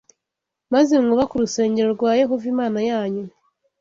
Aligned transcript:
maze 0.73 0.93
mwubake 1.03 1.33
urusengero 1.35 1.89
rwa 1.95 2.11
Yehova 2.21 2.45
Imana 2.53 2.79
yanyu 2.89 3.25